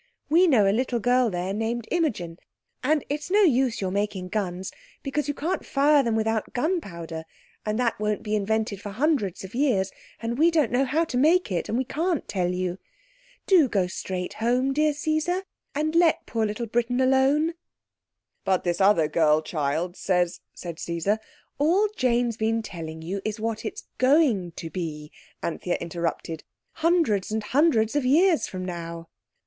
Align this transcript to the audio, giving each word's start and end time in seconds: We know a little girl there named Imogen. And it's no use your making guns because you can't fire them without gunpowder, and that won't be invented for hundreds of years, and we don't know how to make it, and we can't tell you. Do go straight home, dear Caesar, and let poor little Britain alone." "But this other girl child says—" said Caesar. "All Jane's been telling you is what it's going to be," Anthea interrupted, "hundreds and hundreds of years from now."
We 0.29 0.47
know 0.47 0.67
a 0.67 0.73
little 0.73 0.99
girl 0.99 1.29
there 1.29 1.53
named 1.53 1.87
Imogen. 1.91 2.39
And 2.81 3.05
it's 3.07 3.29
no 3.29 3.41
use 3.43 3.81
your 3.81 3.91
making 3.91 4.29
guns 4.29 4.71
because 5.03 5.27
you 5.27 5.35
can't 5.35 5.63
fire 5.63 6.01
them 6.01 6.15
without 6.15 6.53
gunpowder, 6.53 7.23
and 7.67 7.77
that 7.77 7.99
won't 7.99 8.23
be 8.23 8.35
invented 8.35 8.81
for 8.81 8.89
hundreds 8.89 9.43
of 9.43 9.53
years, 9.53 9.91
and 10.19 10.39
we 10.39 10.49
don't 10.49 10.71
know 10.71 10.85
how 10.85 11.03
to 11.05 11.19
make 11.19 11.51
it, 11.51 11.69
and 11.69 11.77
we 11.77 11.83
can't 11.83 12.27
tell 12.27 12.49
you. 12.51 12.79
Do 13.45 13.67
go 13.69 13.85
straight 13.85 14.33
home, 14.33 14.73
dear 14.73 14.93
Caesar, 14.95 15.43
and 15.75 15.93
let 15.93 16.25
poor 16.25 16.47
little 16.47 16.65
Britain 16.65 16.99
alone." 16.99 17.53
"But 18.43 18.63
this 18.63 18.81
other 18.81 19.07
girl 19.07 19.43
child 19.43 19.95
says—" 19.95 20.41
said 20.55 20.79
Caesar. 20.79 21.19
"All 21.59 21.87
Jane's 21.95 22.37
been 22.37 22.63
telling 22.63 23.03
you 23.03 23.21
is 23.23 23.39
what 23.39 23.63
it's 23.63 23.83
going 23.99 24.53
to 24.53 24.71
be," 24.71 25.11
Anthea 25.43 25.75
interrupted, 25.79 26.43
"hundreds 26.71 27.29
and 27.29 27.43
hundreds 27.43 27.95
of 27.95 28.03
years 28.03 28.47
from 28.47 28.65
now." 28.65 29.07